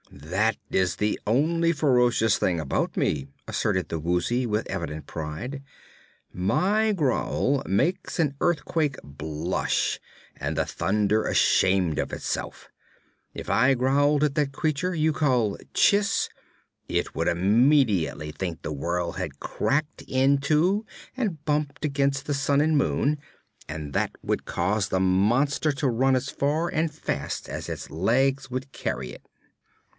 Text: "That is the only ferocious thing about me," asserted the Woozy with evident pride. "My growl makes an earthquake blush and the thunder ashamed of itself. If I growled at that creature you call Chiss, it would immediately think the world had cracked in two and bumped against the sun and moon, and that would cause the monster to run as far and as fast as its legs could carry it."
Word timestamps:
"That 0.09 0.57
is 0.71 0.95
the 0.95 1.19
only 1.27 1.71
ferocious 1.71 2.37
thing 2.37 2.59
about 2.59 2.97
me," 2.97 3.27
asserted 3.47 3.87
the 3.89 3.99
Woozy 3.99 4.45
with 4.47 4.69
evident 4.69 5.05
pride. 5.05 5.61
"My 6.33 6.91
growl 6.91 7.63
makes 7.67 8.19
an 8.19 8.35
earthquake 8.41 8.97
blush 9.03 9.99
and 10.35 10.57
the 10.57 10.65
thunder 10.65 11.25
ashamed 11.25 11.97
of 11.99 12.11
itself. 12.11 12.69
If 13.35 13.49
I 13.49 13.75
growled 13.75 14.23
at 14.23 14.35
that 14.35 14.51
creature 14.51 14.93
you 14.95 15.13
call 15.13 15.57
Chiss, 15.73 16.29
it 16.89 17.13
would 17.15 17.27
immediately 17.27 18.31
think 18.31 18.61
the 18.63 18.71
world 18.73 19.17
had 19.17 19.39
cracked 19.39 20.03
in 20.07 20.39
two 20.39 20.85
and 21.15 21.43
bumped 21.45 21.85
against 21.85 22.25
the 22.25 22.33
sun 22.33 22.59
and 22.59 22.75
moon, 22.77 23.17
and 23.69 23.93
that 23.93 24.11
would 24.23 24.45
cause 24.45 24.89
the 24.89 24.99
monster 24.99 25.71
to 25.73 25.87
run 25.87 26.15
as 26.15 26.29
far 26.29 26.69
and 26.69 26.89
as 26.89 26.97
fast 26.99 27.47
as 27.47 27.69
its 27.69 27.89
legs 27.89 28.47
could 28.47 28.71
carry 28.71 29.11
it." 29.11 29.21